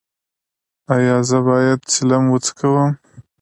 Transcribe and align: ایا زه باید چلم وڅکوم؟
ایا 0.93 1.15
زه 1.29 1.37
باید 1.47 1.79
چلم 1.91 2.23
وڅکوم؟ 2.29 2.89